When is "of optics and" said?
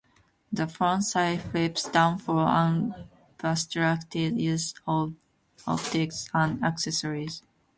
4.87-6.63